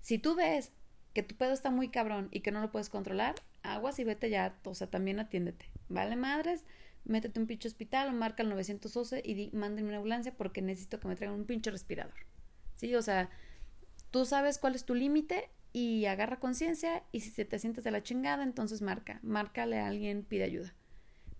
Si 0.00 0.18
tú 0.18 0.34
ves 0.34 0.72
que 1.14 1.22
tu 1.22 1.34
pedo 1.34 1.52
está 1.52 1.70
muy 1.70 1.88
cabrón 1.88 2.28
y 2.30 2.40
que 2.40 2.52
no 2.52 2.60
lo 2.60 2.70
puedes 2.70 2.90
controlar, 2.90 3.34
aguas 3.62 3.98
y 3.98 4.04
vete 4.04 4.30
ya, 4.30 4.58
o 4.64 4.74
sea, 4.74 4.88
también 4.88 5.18
atiéndete. 5.18 5.70
Vale 5.88 6.16
madres, 6.16 6.64
métete 7.04 7.40
un 7.40 7.46
pinche 7.46 7.68
hospital 7.68 8.08
o 8.08 8.12
marca 8.12 8.42
el 8.42 8.50
911 8.50 9.22
y 9.24 9.34
di, 9.34 9.50
mándenme 9.52 9.88
una 9.88 9.98
ambulancia 9.98 10.34
porque 10.36 10.62
necesito 10.62 11.00
que 11.00 11.08
me 11.08 11.16
traigan 11.16 11.38
un 11.38 11.46
pinche 11.46 11.70
respirador. 11.70 12.14
¿Sí? 12.74 12.94
O 12.94 13.02
sea, 13.02 13.30
tú 14.10 14.26
sabes 14.26 14.58
cuál 14.58 14.74
es 14.74 14.84
tu 14.84 14.94
límite 14.94 15.50
y 15.72 16.06
agarra 16.06 16.38
conciencia 16.38 17.02
y 17.12 17.20
si 17.20 17.44
te 17.44 17.58
sientes 17.58 17.84
de 17.84 17.90
la 17.90 18.02
chingada, 18.02 18.42
entonces 18.42 18.82
marca, 18.82 19.20
márcale 19.22 19.78
a 19.78 19.86
alguien, 19.86 20.22
pide 20.22 20.44
ayuda. 20.44 20.74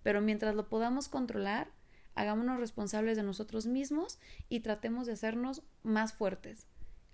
Pero 0.03 0.21
mientras 0.21 0.55
lo 0.55 0.69
podamos 0.69 1.09
controlar, 1.09 1.71
hagámonos 2.17 2.59
responsables 2.59 3.17
de 3.17 3.23
nosotros 3.23 3.65
mismos 3.65 4.19
y 4.49 4.59
tratemos 4.59 5.07
de 5.07 5.13
hacernos 5.13 5.63
más 5.83 6.13
fuertes 6.13 6.67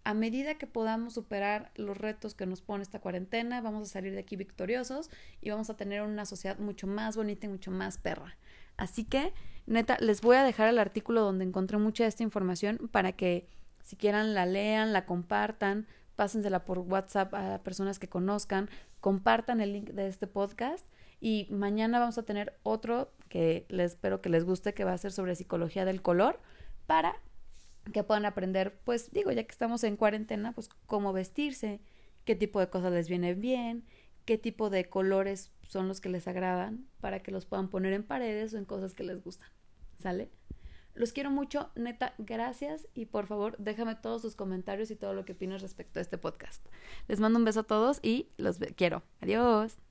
a 0.05 0.13
medida 0.13 0.55
que 0.55 0.67
podamos 0.67 1.13
superar 1.13 1.72
los 1.75 1.98
retos 1.98 2.36
que 2.36 2.45
nos 2.45 2.62
pone 2.62 2.83
esta 2.83 3.00
cuarentena, 3.00 3.62
vamos 3.62 3.89
a 3.89 3.91
salir 3.91 4.13
de 4.13 4.19
aquí 4.19 4.36
victoriosos 4.36 5.10
y 5.41 5.50
vamos 5.50 5.69
a 5.69 5.77
tener 5.77 6.01
una 6.01 6.25
sociedad 6.25 6.57
mucho 6.60 6.88
más 6.88 7.15
bonita 7.15 7.48
y 7.48 7.50
mucho 7.50 7.72
más 7.72 7.98
perra. 7.98 8.38
Así 8.75 9.05
que, 9.05 9.33
neta, 9.65 9.98
les 10.00 10.22
voy 10.22 10.36
a 10.36 10.43
dejar 10.43 10.67
el 10.67 10.79
artículo 10.79 11.22
donde 11.22 11.45
encontré 11.45 11.77
mucha 11.77 12.03
de 12.03 12.10
esta 12.10 12.24
información 12.24 12.89
para 12.91 13.13
que 13.13 13.48
si 13.83 13.95
quieran 13.95 14.33
la 14.33 14.45
lean, 14.45 14.91
la 14.91 15.05
compartan, 15.05 15.88
pásensela 16.15 16.65
por 16.65 16.79
WhatsApp 16.79 17.33
a 17.33 17.63
personas 17.63 17.98
que 17.98 18.10
conozcan, 18.10 18.69
compartan 19.00 19.62
el 19.62 19.74
link 19.74 19.91
de 19.91 20.07
este 20.07 20.27
podcast 20.27 20.86
y 21.24 21.48
mañana 21.50 22.00
vamos 22.00 22.18
a 22.18 22.24
tener 22.24 22.60
otro 22.63 23.13
que 23.30 23.65
les 23.70 23.92
espero 23.92 24.22
que 24.22 24.27
les 24.27 24.44
guste 24.44 24.74
que 24.74 24.84
va 24.84 24.92
a 24.92 24.98
ser 24.98 25.13
sobre 25.13 25.36
psicología 25.36 25.86
del 25.86 26.01
color 26.01 26.42
para 26.86 27.15
que 27.94 28.03
puedan 28.03 28.25
aprender, 28.25 28.77
pues 28.84 29.10
digo, 29.12 29.32
ya 29.32 29.42
que 29.46 29.51
estamos 29.51 29.86
en 29.86 29.96
cuarentena, 29.96 30.51
pues 30.51 30.68
cómo 30.86 31.13
vestirse, 31.13 31.80
qué 32.25 32.36
tipo 32.36 32.60
de 32.60 32.70
cosas 32.70 32.92
les 32.92 33.08
viene 33.08 33.36
bien, 33.36 33.86
qué 34.25 34.38
tipo 34.38 34.70
de 34.70 34.89
colores 34.89 35.53
son 35.62 35.88
los 35.88 36.01
que 36.01 36.10
les 36.10 36.27
agradan 36.27 36.89
para 37.00 37.24
que 37.24 37.32
los 37.32 37.46
puedan 37.46 37.70
poner 37.70 37.94
en 37.94 38.03
paredes 38.03 38.53
o 38.53 38.58
en 38.58 38.65
cosas 38.65 38.94
que 38.94 39.06
les 39.06 39.24
gustan. 39.24 39.48
¿Sale? 40.00 40.30
Los 40.94 41.13
quiero 41.13 41.32
mucho, 41.32 41.72
neta, 41.75 42.15
gracias 42.18 42.89
y 42.94 43.06
por 43.06 43.27
favor 43.27 43.56
déjame 43.60 43.96
todos 43.96 44.22
sus 44.22 44.36
comentarios 44.36 44.92
y 44.92 44.98
todo 44.98 45.13
lo 45.13 45.24
que 45.24 45.32
opinas 45.32 45.62
respecto 45.62 46.00
a 46.00 46.01
este 46.01 46.18
podcast. 46.18 46.65
Les 47.08 47.22
mando 47.22 47.39
un 47.39 47.46
beso 47.46 47.62
a 47.62 47.63
todos 47.63 48.00
y 48.03 48.27
los 48.36 48.58
quiero. 48.75 49.03
Adiós. 49.22 49.83